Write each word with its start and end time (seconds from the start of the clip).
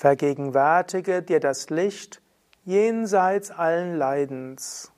Vergegenwärtige 0.00 1.20
dir 1.20 1.40
das 1.40 1.68
Licht 1.68 2.22
jenseits 2.64 3.50
allen 3.50 3.98
Leidens. 3.98 4.90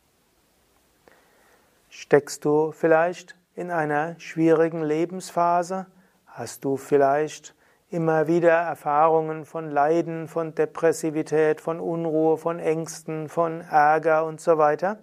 Steckst 1.89 2.45
du 2.45 2.71
vielleicht 2.71 3.37
in 3.57 3.73
einer 3.73 4.15
schwierigen 4.21 4.81
Lebensphase? 4.81 5.87
Hast 6.27 6.65
du 6.65 6.77
vielleicht 6.77 7.57
immer 7.91 8.29
wieder 8.29 8.53
Erfahrungen 8.53 9.45
von 9.45 9.73
Leiden, 9.73 10.29
von 10.29 10.55
Depressivität, 10.55 11.61
von 11.61 11.81
Unruhe, 11.81 12.37
von 12.37 12.61
Ängsten, 12.61 13.29
von 13.29 13.61
Ärger 13.61 14.25
und 14.25 14.41
so 14.41 14.57
weiter? 14.57 15.01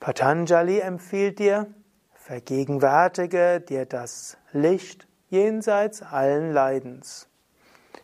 Patanjali 0.00 0.78
empfiehlt 0.78 1.38
dir, 1.38 1.66
vergegenwärtige 2.14 3.60
dir 3.60 3.84
das 3.84 4.38
Licht 4.52 5.06
jenseits 5.28 6.00
allen 6.00 6.50
Leidens. 6.54 7.29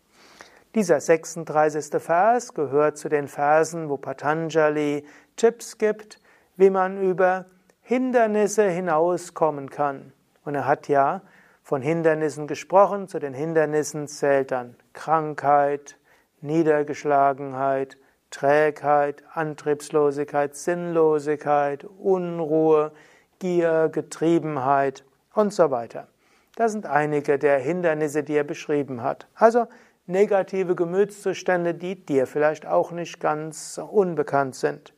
Dieser 0.75 0.99
36. 0.99 1.99
Vers 2.01 2.53
gehört 2.53 2.97
zu 2.97 3.09
den 3.09 3.27
Versen, 3.27 3.89
wo 3.89 3.97
Patanjali 3.97 5.05
Tipps 5.35 5.77
gibt, 5.79 6.19
wie 6.55 6.69
man 6.69 7.01
über 7.01 7.45
Hindernisse 7.81 8.69
hinauskommen 8.69 9.69
kann. 9.69 10.11
Und 10.43 10.55
er 10.55 10.67
hat 10.67 10.87
ja 10.87 11.21
von 11.67 11.81
Hindernissen 11.81 12.47
gesprochen. 12.47 13.09
Zu 13.09 13.19
den 13.19 13.33
Hindernissen 13.33 14.07
zählt 14.07 14.51
dann 14.51 14.77
Krankheit, 14.93 15.97
Niedergeschlagenheit, 16.39 17.97
Trägheit, 18.31 19.21
Antriebslosigkeit, 19.33 20.55
Sinnlosigkeit, 20.55 21.83
Unruhe, 21.83 22.93
Gier, 23.39 23.89
Getriebenheit 23.91 25.03
und 25.33 25.51
so 25.51 25.69
weiter. 25.69 26.07
Das 26.55 26.71
sind 26.71 26.85
einige 26.85 27.37
der 27.37 27.59
Hindernisse, 27.59 28.23
die 28.23 28.35
er 28.35 28.45
beschrieben 28.45 29.03
hat. 29.03 29.27
Also 29.35 29.67
negative 30.05 30.73
Gemütszustände, 30.73 31.73
die 31.73 31.95
dir 32.05 32.27
vielleicht 32.27 32.65
auch 32.65 32.91
nicht 32.91 33.19
ganz 33.19 33.77
unbekannt 33.77 34.55
sind. 34.55 34.93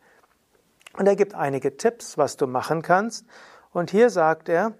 Und 0.95 1.07
er 1.07 1.15
gibt 1.15 1.33
einige 1.33 1.77
Tipps, 1.77 2.19
was 2.19 2.37
du 2.37 2.45
machen 2.45 2.83
kannst. 2.83 3.25
Und 3.73 3.89
hier 3.89 4.11
sagt 4.11 4.49
er, 4.49 4.75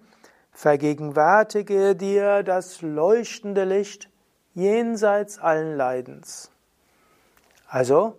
vergegenwärtige 0.52 1.96
dir 1.96 2.44
das 2.44 2.82
leuchtende 2.82 3.64
Licht 3.64 4.10
jenseits 4.54 5.40
allen 5.40 5.78
Leidens. 5.78 6.52
Also, 7.68 8.18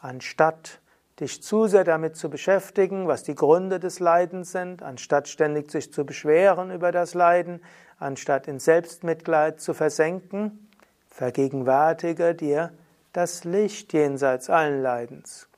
anstatt 0.00 0.80
dich 1.20 1.42
zu 1.42 1.66
sehr 1.66 1.84
damit 1.84 2.16
zu 2.16 2.30
beschäftigen, 2.30 3.08
was 3.08 3.22
die 3.22 3.34
Gründe 3.34 3.80
des 3.80 3.98
Leidens 3.98 4.52
sind, 4.52 4.82
anstatt 4.82 5.28
ständig 5.28 5.70
sich 5.70 5.92
zu 5.92 6.04
beschweren 6.04 6.70
über 6.70 6.92
das 6.92 7.14
Leiden, 7.14 7.60
anstatt 7.98 8.46
in 8.46 8.60
Selbstmitleid 8.60 9.60
zu 9.60 9.74
versenken, 9.74 10.68
vergegenwärtige 11.08 12.34
dir 12.34 12.72
das 13.12 13.44
Licht 13.44 13.92
jenseits 13.92 14.48
allen 14.48 14.82
Leidens. 14.82 15.48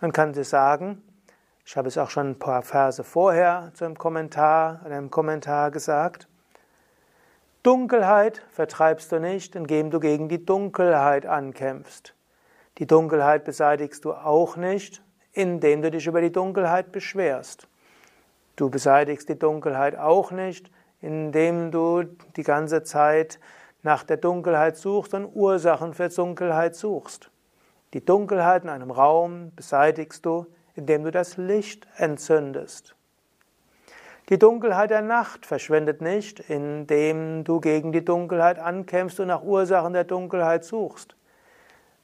Man 0.00 0.12
kann 0.12 0.32
sich 0.32 0.48
sagen, 0.48 1.02
ich 1.64 1.76
habe 1.76 1.88
es 1.88 1.96
auch 1.96 2.10
schon 2.10 2.30
ein 2.30 2.38
paar 2.38 2.62
Verse 2.62 3.02
vorher 3.02 3.70
zu 3.74 3.84
einem 3.84 3.96
Kommentar, 3.96 4.80
in 4.84 4.92
einem 4.92 5.10
Kommentar 5.10 5.70
gesagt. 5.70 6.28
Dunkelheit 7.62 8.42
vertreibst 8.50 9.10
du 9.10 9.18
nicht, 9.18 9.56
indem 9.56 9.90
du 9.90 9.98
gegen 9.98 10.28
die 10.28 10.44
Dunkelheit 10.44 11.24
ankämpfst. 11.24 12.14
Die 12.76 12.86
Dunkelheit 12.86 13.44
beseitigst 13.44 14.04
du 14.04 14.12
auch 14.12 14.56
nicht, 14.56 15.02
indem 15.32 15.80
du 15.80 15.90
dich 15.90 16.06
über 16.06 16.20
die 16.20 16.32
Dunkelheit 16.32 16.92
beschwerst. 16.92 17.66
Du 18.56 18.68
beseitigst 18.68 19.28
die 19.30 19.38
Dunkelheit 19.38 19.96
auch 19.96 20.30
nicht, 20.30 20.70
indem 21.00 21.70
du 21.70 22.02
die 22.36 22.42
ganze 22.42 22.82
Zeit 22.82 23.40
nach 23.82 24.04
der 24.04 24.18
Dunkelheit 24.18 24.76
suchst 24.76 25.14
und 25.14 25.26
Ursachen 25.34 25.94
für 25.94 26.08
Dunkelheit 26.08 26.76
suchst. 26.76 27.30
Die 27.94 28.04
Dunkelheit 28.04 28.64
in 28.64 28.70
einem 28.70 28.90
Raum 28.90 29.52
beseitigst 29.56 30.26
du, 30.26 30.46
indem 30.76 31.04
du 31.04 31.10
das 31.10 31.36
Licht 31.36 31.86
entzündest. 31.96 32.94
Die 34.30 34.38
Dunkelheit 34.38 34.90
der 34.90 35.02
Nacht 35.02 35.44
verschwindet 35.44 36.00
nicht, 36.00 36.40
indem 36.40 37.44
du 37.44 37.60
gegen 37.60 37.92
die 37.92 38.04
Dunkelheit 38.04 38.58
ankämpfst 38.58 39.20
und 39.20 39.28
nach 39.28 39.42
Ursachen 39.42 39.92
der 39.92 40.04
Dunkelheit 40.04 40.64
suchst. 40.64 41.14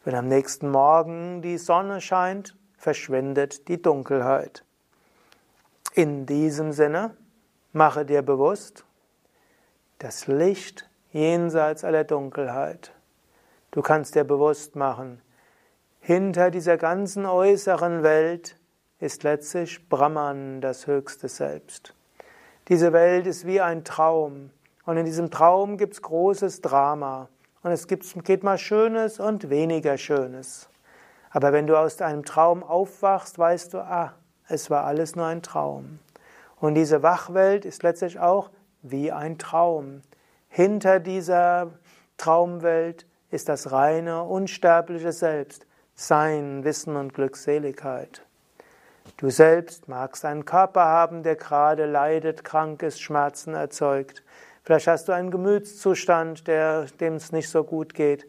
Wenn 0.05 0.15
am 0.15 0.29
nächsten 0.29 0.71
Morgen 0.71 1.41
die 1.41 1.57
Sonne 1.57 2.03
scheint, 2.03 2.57
verschwindet 2.77 3.69
die 3.69 3.81
Dunkelheit. 3.81 4.65
In 5.95 6.27
diesem 6.27 6.73
Sinne, 6.73 7.17
mache 7.73 8.05
dir 8.05 8.23
bewusst, 8.23 8.85
das 9.99 10.27
Licht 10.27 10.89
jenseits 11.11 11.85
aller 11.85 12.05
Dunkelheit. 12.05 12.93
Du 13.71 13.81
kannst 13.81 14.15
dir 14.15 14.25
bewusst 14.25 14.77
machen, 14.77 15.23
hinter 16.01 16.51
dieser 16.51 16.77
ganzen 16.77 17.25
äußeren 17.25 18.03
Welt 18.03 18.60
ist 19.01 19.23
letztlich 19.23 19.89
Brahman, 19.89 20.61
das 20.61 20.87
höchste 20.87 21.29
Selbst. 21.29 21.95
Diese 22.69 22.93
Welt 22.93 23.27
ist 23.27 23.47
wie 23.47 23.61
ein 23.61 23.83
Traum. 23.83 24.51
Und 24.85 24.97
in 24.99 25.07
diesem 25.07 25.31
Traum 25.31 25.79
gibt 25.79 25.95
es 25.95 26.03
großes 26.03 26.61
Drama. 26.61 27.29
Und 27.63 27.73
es 27.73 27.89
gibt, 27.89 28.25
geht 28.25 28.45
mal 28.45 28.59
Schönes 28.59 29.19
und 29.19 29.49
weniger 29.49 29.97
Schönes. 29.97 30.69
Aber 31.31 31.53
wenn 31.53 31.67
du 31.67 31.79
aus 31.79 32.01
einem 32.03 32.25
Traum 32.25 32.63
aufwachst, 32.63 33.39
weißt 33.39 33.75
du, 33.75 33.79
ah, 33.79 34.15
es 34.49 34.69
war 34.69 34.85
alles 34.85 35.17
nur 35.17 35.27
ein 35.27 35.43
Traum. 35.43 35.99
Und 36.57 36.75
diese 36.75 37.03
Wachwelt 37.03 37.65
ist 37.65 37.83
letztlich 37.83 38.19
auch 38.19 38.51
wie 38.83 39.13
ein 39.13 39.39
Traum. 39.39 40.03
Hinter 40.49 41.01
dieser 41.01 41.71
Traumwelt 42.19 43.07
ist 43.31 43.49
das 43.49 43.73
reine, 43.73 44.25
unsterbliche 44.25 45.13
Selbst, 45.13 45.67
Sein, 45.95 46.65
Wissen 46.65 46.97
und 46.97 47.15
Glückseligkeit. 47.15 48.23
Du 49.17 49.31
selbst 49.31 49.89
magst 49.89 50.25
einen 50.25 50.45
Körper 50.45 50.85
haben, 50.85 51.23
der 51.23 51.37
gerade 51.37 51.87
leidet, 51.87 52.45
krank 52.45 52.83
ist, 52.83 53.01
Schmerzen 53.01 53.55
erzeugt. 53.55 54.23
Vielleicht 54.63 54.87
hast 54.87 55.09
du 55.09 55.13
einen 55.13 55.31
Gemütszustand, 55.31 56.47
dem 56.47 57.15
es 57.15 57.33
nicht 57.33 57.49
so 57.49 57.65
gut 57.65 57.95
geht. 57.95 58.27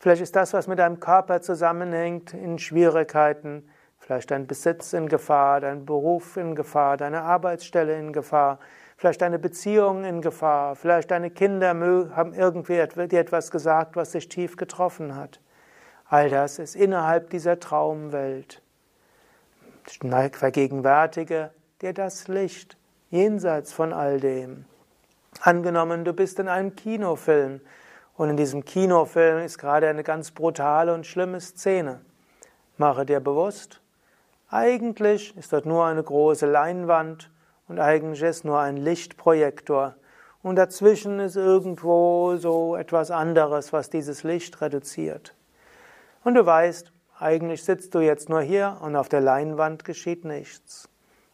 Vielleicht 0.00 0.22
ist 0.22 0.34
das, 0.34 0.52
was 0.52 0.66
mit 0.66 0.78
deinem 0.78 0.98
Körper 1.00 1.40
zusammenhängt, 1.42 2.34
in 2.34 2.58
Schwierigkeiten. 2.58 3.68
Vielleicht 3.98 4.32
dein 4.32 4.48
Besitz 4.48 4.92
in 4.94 5.08
Gefahr, 5.08 5.60
dein 5.60 5.86
Beruf 5.86 6.36
in 6.36 6.56
Gefahr, 6.56 6.96
deine 6.96 7.22
Arbeitsstelle 7.22 7.96
in 7.98 8.12
Gefahr. 8.12 8.58
Vielleicht 8.96 9.22
deine 9.22 9.38
Beziehungen 9.38 10.04
in 10.04 10.22
Gefahr. 10.22 10.76
Vielleicht 10.76 11.10
deine 11.10 11.30
Kinder 11.30 11.68
haben 11.68 12.34
irgendwie 12.34 12.84
dir 13.08 13.20
etwas 13.20 13.50
gesagt, 13.50 13.96
was 13.96 14.12
dich 14.12 14.28
tief 14.28 14.56
getroffen 14.56 15.16
hat. 15.16 15.40
All 16.06 16.30
das 16.30 16.58
ist 16.58 16.76
innerhalb 16.76 17.30
dieser 17.30 17.58
Traumwelt. 17.58 18.61
Vergegenwärtige 19.88 21.50
dir 21.80 21.92
das 21.92 22.28
Licht 22.28 22.76
jenseits 23.10 23.72
von 23.72 23.92
all 23.92 24.20
dem. 24.20 24.64
Angenommen, 25.40 26.04
du 26.04 26.12
bist 26.12 26.38
in 26.38 26.48
einem 26.48 26.76
Kinofilm 26.76 27.60
und 28.16 28.30
in 28.30 28.36
diesem 28.36 28.64
Kinofilm 28.64 29.44
ist 29.44 29.58
gerade 29.58 29.88
eine 29.88 30.02
ganz 30.02 30.30
brutale 30.30 30.94
und 30.94 31.06
schlimme 31.06 31.40
Szene. 31.40 32.00
Mache 32.76 33.06
dir 33.06 33.20
bewusst, 33.20 33.80
eigentlich 34.48 35.36
ist 35.36 35.52
dort 35.52 35.66
nur 35.66 35.86
eine 35.86 36.02
große 36.02 36.46
Leinwand 36.46 37.30
und 37.68 37.80
eigentlich 37.80 38.22
ist 38.22 38.44
nur 38.44 38.60
ein 38.60 38.76
Lichtprojektor 38.76 39.96
und 40.42 40.56
dazwischen 40.56 41.20
ist 41.20 41.36
irgendwo 41.36 42.36
so 42.36 42.76
etwas 42.76 43.10
anderes, 43.10 43.72
was 43.72 43.90
dieses 43.90 44.24
Licht 44.24 44.60
reduziert. 44.60 45.34
Und 46.24 46.34
du 46.34 46.44
weißt, 46.44 46.92
eigentlich 47.22 47.64
sitzt 47.64 47.94
du 47.94 48.00
jetzt 48.00 48.28
nur 48.28 48.42
hier 48.42 48.78
und 48.80 48.96
auf 48.96 49.08
der 49.08 49.20
Leinwand 49.20 49.84
geschieht 49.84 50.24
nichts. 50.24 50.88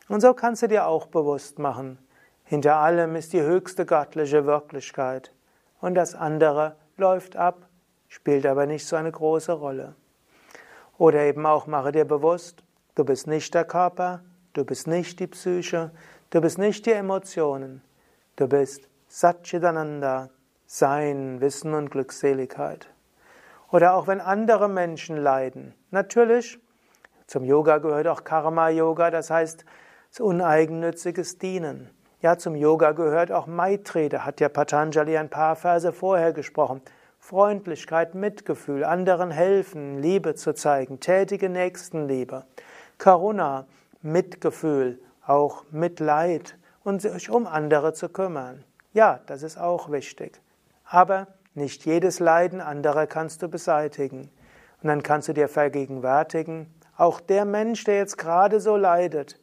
Und 0.09 0.21
so 0.21 0.35
kannst 0.35 0.63
du 0.63 0.69
dir 0.69 0.87
auch 0.87 1.07
bewusst 1.07 1.59
machen, 1.59 1.99
hinter 2.45 2.77
allem 2.77 3.17
ist 3.17 3.33
die 3.33 3.43
höchste 3.43 3.85
göttliche 3.85 4.47
Wirklichkeit 4.47 5.33
und 5.81 5.95
das 5.95 6.15
andere 6.15 6.77
läuft 6.97 7.37
ab 7.37 7.69
spielt 8.09 8.47
aber 8.47 8.67
nicht 8.67 8.87
so 8.87 8.97
eine 8.97 9.13
große 9.13 9.53
Rolle. 9.53 9.95
Oder 10.97 11.23
eben 11.23 11.47
auch 11.47 11.67
mache 11.67 11.93
dir 11.93 12.05
bewusst, 12.05 12.65
du 12.95 13.05
bist 13.05 13.27
nicht 13.27 13.55
der 13.55 13.65
Körper, 13.65 14.23
du 14.55 14.65
bist 14.65 14.87
nicht 14.87 15.21
die 15.21 15.29
Psyche, 15.29 15.93
du 16.31 16.41
bist 16.41 16.59
nicht 16.59 16.87
die 16.87 16.93
Emotionen, 16.93 17.83
du 18.37 18.49
bist 18.49 18.89
Satchitananda, 19.07 20.31
Sein, 20.67 21.41
Wissen 21.41 21.75
und 21.75 21.91
Glückseligkeit. 21.91 22.89
Oder 23.71 23.95
auch 23.95 24.07
wenn 24.07 24.21
andere 24.21 24.69
Menschen 24.69 25.17
leiden. 25.17 25.75
Natürlich, 25.91 26.59
zum 27.27 27.45
Yoga 27.45 27.79
gehört 27.79 28.07
auch 28.07 28.25
Karma-Yoga, 28.25 29.11
das 29.11 29.31
heißt 29.31 29.65
uneigennütziges 30.19 31.39
Dienen. 31.39 31.91
Ja, 32.21 32.37
zum 32.37 32.57
Yoga 32.57 32.93
gehört 32.93 33.31
auch 33.31 33.47
Maitri, 33.47 34.09
da 34.09 34.25
hat 34.25 34.41
ja 34.41 34.49
Patanjali 34.49 35.17
ein 35.17 35.29
paar 35.29 35.55
Verse 35.55 35.93
vorher 35.93 36.33
gesprochen. 36.33 36.83
Freundlichkeit, 37.21 38.15
Mitgefühl, 38.15 38.85
anderen 38.85 39.31
helfen, 39.31 39.99
Liebe 39.99 40.35
zu 40.35 40.55
zeigen, 40.55 40.99
tätige 40.99 41.49
Nächstenliebe. 41.49 42.45
Karuna, 42.97 43.67
Mitgefühl, 44.03 44.99
auch 45.27 45.65
Mitleid 45.71 46.57
und 46.83 47.03
sich 47.03 47.31
um 47.31 47.47
andere 47.47 47.93
zu 47.93 48.09
kümmern. 48.09 48.65
Ja, 48.93 49.21
das 49.27 49.43
ist 49.43 49.59
auch 49.59 49.91
wichtig. 49.93 50.41
Aber 50.85 51.27
nicht 51.59 51.85
jedes 51.85 52.21
Leiden 52.21 52.61
anderer 52.61 53.07
kannst 53.07 53.43
du 53.43 53.49
beseitigen. 53.49 54.31
Und 54.83 54.89
dann 54.89 55.03
kannst 55.03 55.29
du 55.29 55.33
dir 55.33 55.49
vergegenwärtigen, 55.49 56.73
auch 56.97 57.21
der 57.21 57.45
Mensch, 57.45 57.85
der 57.85 57.97
jetzt 57.97 58.19
gerade 58.19 58.61
so 58.61 58.77
leidet, 58.77 59.39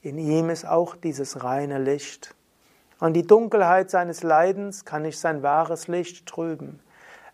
in 0.00 0.18
ihm 0.18 0.50
ist 0.50 0.66
auch 0.66 0.96
dieses 0.96 1.42
reine 1.42 1.78
Licht. 1.78 2.34
Und 3.00 3.14
die 3.14 3.26
Dunkelheit 3.26 3.90
seines 3.90 4.22
Leidens 4.22 4.84
kann 4.84 5.02
nicht 5.02 5.18
sein 5.18 5.42
wahres 5.42 5.88
Licht 5.88 6.26
trüben. 6.26 6.80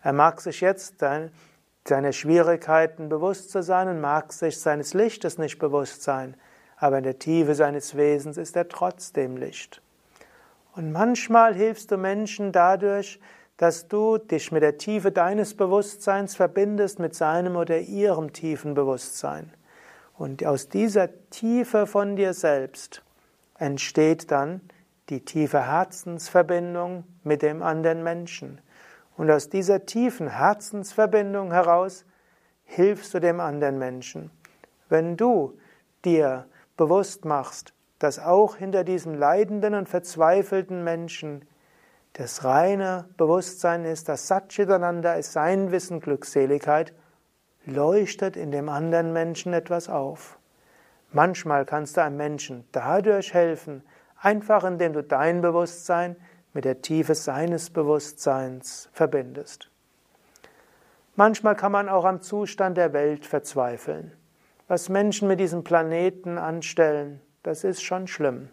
Er 0.03 0.13
mag 0.13 0.41
sich 0.41 0.61
jetzt 0.61 0.95
seiner 0.99 2.11
Schwierigkeiten 2.11 3.09
bewusst 3.09 3.51
zu 3.51 3.61
sein 3.61 3.87
und 3.87 4.01
mag 4.01 4.33
sich 4.33 4.59
seines 4.59 4.93
Lichtes 4.93 5.37
nicht 5.37 5.59
bewusst 5.59 6.03
sein, 6.03 6.35
aber 6.77 6.97
in 6.97 7.03
der 7.03 7.19
Tiefe 7.19 7.55
seines 7.55 7.95
Wesens 7.95 8.37
ist 8.37 8.55
er 8.55 8.67
trotzdem 8.67 9.37
Licht. 9.37 9.81
Und 10.73 10.91
manchmal 10.91 11.53
hilfst 11.53 11.91
du 11.91 11.97
Menschen 11.97 12.51
dadurch, 12.51 13.19
dass 13.61 13.87
du 13.87 14.17
dich 14.17 14.51
mit 14.51 14.63
der 14.63 14.79
Tiefe 14.79 15.11
deines 15.11 15.53
Bewusstseins 15.53 16.35
verbindest 16.35 16.97
mit 16.97 17.13
seinem 17.13 17.55
oder 17.55 17.77
ihrem 17.77 18.33
tiefen 18.33 18.73
Bewusstsein. 18.73 19.53
Und 20.17 20.43
aus 20.43 20.67
dieser 20.67 21.09
Tiefe 21.29 21.85
von 21.85 22.15
dir 22.15 22.33
selbst 22.33 23.03
entsteht 23.59 24.31
dann 24.31 24.61
die 25.09 25.23
tiefe 25.23 25.61
Herzensverbindung 25.61 27.03
mit 27.23 27.43
dem 27.43 27.61
anderen 27.61 28.01
Menschen. 28.01 28.59
Und 29.15 29.29
aus 29.29 29.49
dieser 29.49 29.85
tiefen 29.85 30.27
Herzensverbindung 30.27 31.51
heraus 31.51 32.03
hilfst 32.63 33.13
du 33.13 33.19
dem 33.19 33.39
anderen 33.39 33.77
Menschen. 33.77 34.31
Wenn 34.89 35.17
du 35.17 35.55
dir 36.03 36.47
bewusst 36.77 37.25
machst, 37.25 37.75
dass 37.99 38.17
auch 38.17 38.55
hinter 38.55 38.83
diesem 38.83 39.13
leidenden 39.13 39.75
und 39.75 39.87
verzweifelten 39.87 40.83
Menschen 40.83 41.45
das 42.13 42.43
reine 42.43 43.05
Bewusstsein 43.17 43.85
ist, 43.85 44.09
dass 44.09 44.27
Satchitananda 44.27 45.13
ist 45.13 45.31
sein 45.31 45.71
Wissen, 45.71 46.01
Glückseligkeit, 46.01 46.93
leuchtet 47.65 48.35
in 48.35 48.51
dem 48.51 48.69
anderen 48.69 49.13
Menschen 49.13 49.53
etwas 49.53 49.87
auf. 49.87 50.37
Manchmal 51.11 51.65
kannst 51.65 51.97
du 51.97 52.03
einem 52.03 52.17
Menschen 52.17 52.65
dadurch 52.71 53.33
helfen, 53.33 53.83
einfach 54.19 54.63
indem 54.63 54.93
du 54.93 55.03
dein 55.03 55.41
Bewusstsein 55.41 56.15
mit 56.53 56.65
der 56.65 56.81
Tiefe 56.81 57.15
seines 57.15 57.69
Bewusstseins 57.69 58.89
verbindest. 58.93 59.69
Manchmal 61.15 61.55
kann 61.55 61.71
man 61.71 61.89
auch 61.89 62.05
am 62.05 62.21
Zustand 62.21 62.77
der 62.77 62.93
Welt 62.93 63.25
verzweifeln. 63.25 64.13
Was 64.67 64.89
Menschen 64.89 65.27
mit 65.27 65.39
diesem 65.39 65.63
Planeten 65.63 66.37
anstellen, 66.37 67.21
das 67.43 67.63
ist 67.63 67.83
schon 67.83 68.07
schlimm. 68.07 68.49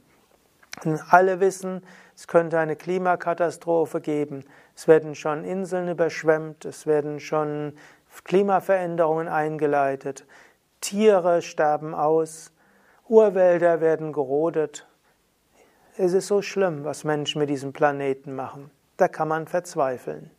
Alle 1.08 1.40
wissen, 1.40 1.82
es 2.14 2.26
könnte 2.26 2.58
eine 2.58 2.76
Klimakatastrophe 2.76 4.00
geben, 4.00 4.44
es 4.76 4.88
werden 4.88 5.14
schon 5.14 5.44
Inseln 5.44 5.88
überschwemmt, 5.88 6.64
es 6.64 6.86
werden 6.86 7.20
schon 7.20 7.74
Klimaveränderungen 8.24 9.28
eingeleitet, 9.28 10.26
Tiere 10.80 11.42
sterben 11.42 11.94
aus, 11.94 12.52
Urwälder 13.08 13.80
werden 13.80 14.12
gerodet, 14.12 14.86
es 16.00 16.12
ist 16.12 16.28
so 16.28 16.42
schlimm, 16.42 16.84
was 16.84 17.02
Menschen 17.02 17.40
mit 17.40 17.50
diesem 17.50 17.72
Planeten 17.72 18.36
machen. 18.36 18.70
Da 18.98 19.08
kann 19.08 19.26
man 19.26 19.48
verzweifeln. 19.48 20.30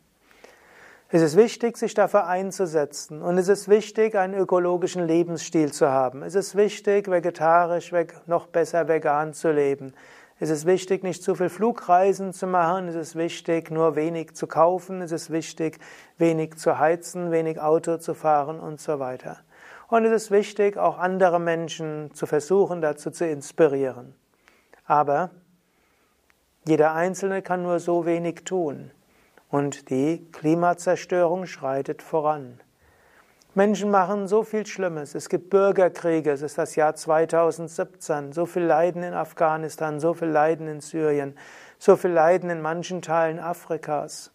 Es 1.10 1.20
ist 1.20 1.36
wichtig, 1.36 1.76
sich 1.76 1.92
dafür 1.92 2.28
einzusetzen. 2.28 3.20
Und 3.20 3.36
es 3.36 3.48
ist 3.48 3.68
wichtig, 3.68 4.14
einen 4.14 4.34
ökologischen 4.34 5.06
Lebensstil 5.06 5.72
zu 5.72 5.88
haben. 5.88 6.22
Es 6.22 6.34
ist 6.34 6.56
wichtig, 6.56 7.10
vegetarisch, 7.10 7.92
noch 8.26 8.46
besser 8.46 8.88
vegan 8.88 9.34
zu 9.34 9.50
leben. 9.50 9.92
Es 10.42 10.48
ist 10.48 10.64
wichtig, 10.64 11.02
nicht 11.02 11.22
zu 11.22 11.34
viel 11.34 11.50
Flugreisen 11.50 12.32
zu 12.32 12.46
machen. 12.46 12.88
Es 12.88 12.94
ist 12.94 13.14
wichtig, 13.14 13.70
nur 13.70 13.94
wenig 13.94 14.34
zu 14.34 14.46
kaufen. 14.46 15.02
Es 15.02 15.12
ist 15.12 15.30
wichtig, 15.30 15.78
wenig 16.16 16.56
zu 16.56 16.78
heizen, 16.78 17.30
wenig 17.30 17.60
Auto 17.60 17.98
zu 17.98 18.14
fahren 18.14 18.58
und 18.58 18.80
so 18.80 18.98
weiter. 18.98 19.36
Und 19.88 20.06
es 20.06 20.12
ist 20.12 20.30
wichtig, 20.30 20.78
auch 20.78 20.96
andere 20.96 21.38
Menschen 21.38 22.14
zu 22.14 22.24
versuchen, 22.24 22.80
dazu 22.80 23.10
zu 23.10 23.26
inspirieren. 23.26 24.14
Aber 24.86 25.30
jeder 26.66 26.94
Einzelne 26.94 27.42
kann 27.42 27.62
nur 27.62 27.78
so 27.78 28.06
wenig 28.06 28.44
tun. 28.44 28.92
Und 29.50 29.90
die 29.90 30.26
Klimazerstörung 30.32 31.44
schreitet 31.44 32.00
voran. 32.00 32.60
Menschen 33.60 33.90
machen 33.90 34.26
so 34.26 34.42
viel 34.42 34.64
Schlimmes. 34.64 35.14
Es 35.14 35.28
gibt 35.28 35.50
Bürgerkriege. 35.50 36.30
Es 36.30 36.40
ist 36.40 36.56
das 36.56 36.76
Jahr 36.76 36.94
2017. 36.94 38.32
So 38.32 38.46
viel 38.46 38.62
Leiden 38.62 39.02
in 39.02 39.12
Afghanistan, 39.12 40.00
so 40.00 40.14
viel 40.14 40.28
Leiden 40.28 40.66
in 40.66 40.80
Syrien, 40.80 41.36
so 41.78 41.96
viel 41.96 42.12
Leiden 42.12 42.48
in 42.48 42.62
manchen 42.62 43.02
Teilen 43.02 43.38
Afrikas, 43.38 44.30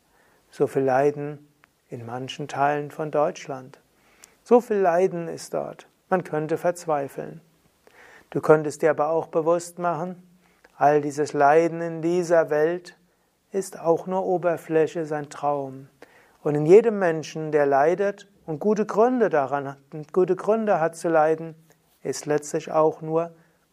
so 0.51 0.67
viel 0.67 0.83
Leiden 0.83 1.47
in 1.89 2.05
manchen 2.05 2.47
Teilen 2.47 2.91
von 2.91 3.09
Deutschland. 3.09 3.79
So 4.43 4.61
viel 4.61 4.77
Leiden 4.77 5.27
ist 5.27 5.55
dort. 5.55 5.87
Man 6.07 6.23
könnte 6.23 6.59
verzweifeln. 6.59 7.41
Du 8.29 8.41
könntest 8.41 8.83
dir 8.83 8.91
aber 8.91 9.09
auch 9.09 9.25
bewusst 9.25 9.79
machen, 9.79 10.21
All 10.77 11.01
dieses 11.01 11.33
Leiden 11.33 11.81
in 11.81 12.03
dieser 12.03 12.51
Welt 12.51 12.95
ist 13.51 13.79
auch 13.79 14.05
nur 14.05 14.23
Oberfläche, 14.23 15.07
sein 15.07 15.31
Traum. 15.31 15.87
Und 16.43 16.53
in 16.53 16.67
jedem 16.67 16.99
Menschen, 16.99 17.51
der 17.51 17.65
leidet 17.65 18.27
und 18.45 18.59
gute 18.59 18.85
Gründe 18.85 19.29
daran 19.29 19.67
hat, 19.67 19.77
gute 20.13 20.35
Gründe 20.35 20.79
hat 20.79 20.95
zu 20.95 21.09
leiden, 21.09 21.55
ist 22.03 22.25
letztlich 22.25 22.71
auch 22.71 23.01
nur 23.01 23.31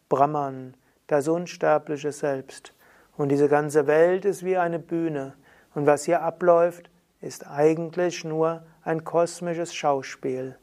Brahman, 0.08 0.74
das 1.06 1.28
unsterbliche 1.28 2.12
Selbst. 2.12 2.72
Und 3.16 3.28
diese 3.28 3.48
ganze 3.48 3.86
Welt 3.86 4.24
ist 4.24 4.44
wie 4.44 4.56
eine 4.56 4.78
Bühne. 4.78 5.34
Und 5.74 5.86
was 5.86 6.04
hier 6.04 6.22
abläuft, 6.22 6.90
ist 7.20 7.46
eigentlich 7.46 8.24
nur 8.24 8.62
ein 8.82 9.04
kosmisches 9.04 9.74
Schauspiel. 9.74 10.56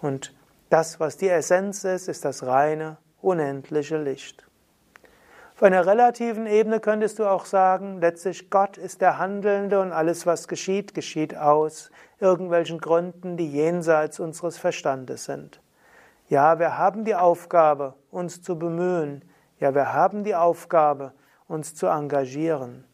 Und 0.00 0.34
das, 0.68 1.00
was 1.00 1.16
die 1.16 1.28
Essenz 1.28 1.84
ist, 1.84 2.08
ist 2.08 2.24
das 2.24 2.46
reine, 2.46 2.98
unendliche 3.20 3.98
Licht. 3.98 4.46
Auf 5.56 5.62
einer 5.64 5.86
relativen 5.86 6.46
Ebene 6.46 6.80
könntest 6.80 7.18
du 7.18 7.26
auch 7.26 7.44
sagen, 7.44 8.00
letztlich 8.00 8.48
Gott 8.50 8.78
ist 8.78 9.02
der 9.02 9.18
Handelnde 9.18 9.80
und 9.80 9.92
alles, 9.92 10.24
was 10.24 10.48
geschieht, 10.48 10.94
geschieht 10.94 11.36
aus 11.36 11.90
irgendwelchen 12.20 12.78
Gründen, 12.78 13.36
die 13.36 13.50
jenseits 13.50 14.20
unseres 14.20 14.58
Verstandes 14.58 15.24
sind. 15.24 15.60
Ja, 16.28 16.58
wir 16.58 16.78
haben 16.78 17.04
die 17.04 17.14
Aufgabe, 17.14 17.94
uns 18.10 18.42
zu 18.42 18.58
bemühen. 18.58 19.24
Ja, 19.58 19.74
wir 19.74 19.92
haben 19.92 20.22
die 20.22 20.34
Aufgabe, 20.34 21.12
uns 21.48 21.74
zu 21.74 21.86
engagieren. 21.86 22.84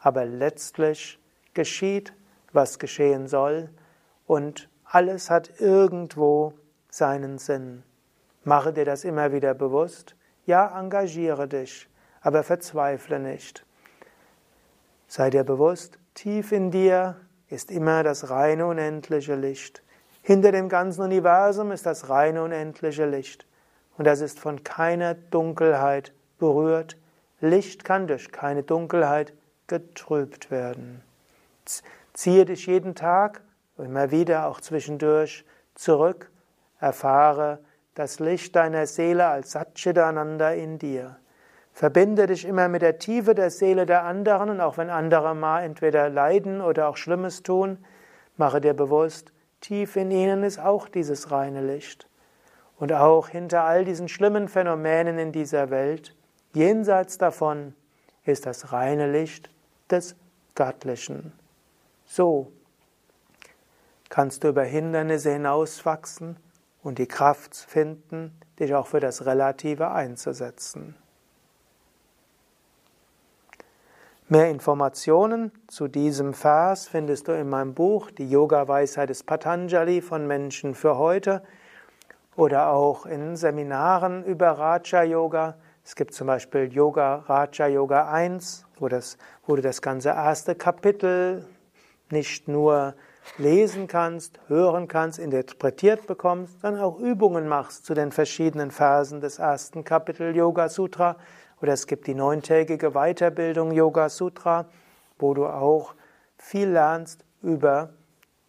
Aber 0.00 0.24
letztlich 0.24 1.20
geschieht, 1.54 2.12
was 2.52 2.78
geschehen 2.78 3.28
soll 3.28 3.68
und 4.26 4.68
alles 4.84 5.30
hat 5.30 5.60
irgendwo 5.60 6.54
seinen 6.88 7.38
Sinn. 7.38 7.84
Mache 8.42 8.72
dir 8.72 8.84
das 8.84 9.04
immer 9.04 9.32
wieder 9.32 9.54
bewusst. 9.54 10.16
Ja, 10.46 10.80
engagiere 10.80 11.46
dich 11.46 11.90
aber 12.20 12.42
verzweifle 12.42 13.18
nicht. 13.18 13.64
Sei 15.06 15.30
dir 15.30 15.44
bewusst, 15.44 15.98
tief 16.14 16.52
in 16.52 16.70
dir 16.70 17.16
ist 17.50 17.70
immer 17.70 18.02
das 18.02 18.30
reine 18.30 18.66
unendliche 18.66 19.34
Licht. 19.34 19.82
Hinter 20.22 20.52
dem 20.52 20.68
ganzen 20.68 21.02
Universum 21.02 21.72
ist 21.72 21.84
das 21.84 22.08
reine 22.08 22.42
unendliche 22.42 23.06
Licht. 23.06 23.46
Und 23.98 24.06
das 24.06 24.20
ist 24.20 24.38
von 24.40 24.64
keiner 24.64 25.14
Dunkelheit 25.14 26.12
berührt. 26.38 26.96
Licht 27.40 27.84
kann 27.84 28.06
durch 28.06 28.32
keine 28.32 28.62
Dunkelheit 28.62 29.32
getrübt 29.66 30.50
werden. 30.50 31.02
Ziehe 32.12 32.44
dich 32.44 32.66
jeden 32.66 32.94
Tag, 32.94 33.42
immer 33.78 34.10
wieder 34.10 34.46
auch 34.46 34.60
zwischendurch, 34.60 35.44
zurück, 35.74 36.30
erfahre 36.80 37.58
das 37.94 38.20
Licht 38.20 38.56
deiner 38.56 38.86
Seele 38.86 39.26
als 39.26 39.52
Satchitananda 39.52 40.52
in 40.52 40.78
dir. 40.78 41.19
Verbinde 41.80 42.26
dich 42.26 42.44
immer 42.44 42.68
mit 42.68 42.82
der 42.82 42.98
Tiefe 42.98 43.34
der 43.34 43.48
Seele 43.48 43.86
der 43.86 44.04
anderen 44.04 44.50
und 44.50 44.60
auch 44.60 44.76
wenn 44.76 44.90
andere 44.90 45.34
mal 45.34 45.62
entweder 45.62 46.10
leiden 46.10 46.60
oder 46.60 46.90
auch 46.90 46.98
Schlimmes 46.98 47.42
tun, 47.42 47.78
Mache 48.36 48.60
dir 48.60 48.74
bewusst, 48.74 49.32
tief 49.60 49.96
in 49.96 50.10
ihnen 50.10 50.42
ist 50.42 50.58
auch 50.58 50.88
dieses 50.88 51.30
reine 51.30 51.60
Licht. 51.60 52.06
Und 52.78 52.92
auch 52.92 53.28
hinter 53.28 53.64
all 53.64 53.84
diesen 53.84 54.08
schlimmen 54.08 54.48
Phänomenen 54.48 55.18
in 55.18 55.32
dieser 55.32 55.70
Welt, 55.70 56.14
jenseits 56.54 57.18
davon, 57.18 57.74
ist 58.24 58.44
das 58.44 58.72
reine 58.72 59.10
Licht 59.10 59.50
des 59.90 60.16
Göttlichen. 60.54 61.32
So 62.06 62.52
kannst 64.10 64.44
du 64.44 64.48
über 64.48 64.64
Hindernisse 64.64 65.32
hinauswachsen 65.32 66.36
und 66.82 66.98
die 66.98 67.08
Kraft 67.08 67.56
finden, 67.56 68.38
dich 68.58 68.74
auch 68.74 68.86
für 68.86 69.00
das 69.00 69.24
Relative 69.24 69.90
einzusetzen. 69.90 70.94
Mehr 74.32 74.48
Informationen 74.48 75.50
zu 75.66 75.88
diesem 75.88 76.34
Vers 76.34 76.86
findest 76.86 77.26
du 77.26 77.32
in 77.32 77.48
meinem 77.48 77.74
Buch 77.74 78.12
Die 78.12 78.30
Yoga-Weisheit 78.30 79.10
des 79.10 79.24
Patanjali 79.24 80.00
von 80.00 80.24
Menschen 80.28 80.76
für 80.76 80.98
heute 80.98 81.42
oder 82.36 82.68
auch 82.68 83.06
in 83.06 83.34
Seminaren 83.34 84.22
über 84.22 84.50
Raja 84.52 85.02
Yoga. 85.02 85.56
Es 85.84 85.96
gibt 85.96 86.14
zum 86.14 86.28
Beispiel 86.28 86.72
Yoga 86.72 87.24
Raja 87.26 87.66
Yoga 87.66 88.08
1, 88.08 88.66
wo, 88.78 88.86
das, 88.86 89.18
wo 89.48 89.56
du 89.56 89.62
das 89.62 89.82
ganze 89.82 90.10
erste 90.10 90.54
Kapitel 90.54 91.44
nicht 92.12 92.46
nur 92.46 92.94
lesen 93.36 93.88
kannst, 93.88 94.38
hören 94.46 94.86
kannst, 94.86 95.18
interpretiert 95.18 96.06
bekommst, 96.06 96.62
dann 96.62 96.78
auch 96.78 97.00
Übungen 97.00 97.48
machst 97.48 97.84
zu 97.84 97.94
den 97.94 98.12
verschiedenen 98.12 98.70
Versen 98.70 99.20
des 99.20 99.40
ersten 99.40 99.82
Kapitel 99.82 100.36
Yoga 100.36 100.68
Sutra 100.68 101.16
oder 101.60 101.72
es 101.72 101.86
gibt 101.86 102.06
die 102.06 102.14
neuntägige 102.14 102.92
Weiterbildung 102.92 103.72
Yoga 103.72 104.08
Sutra, 104.08 104.66
wo 105.18 105.34
du 105.34 105.46
auch 105.46 105.94
viel 106.38 106.68
lernst 106.68 107.24
über 107.42 107.90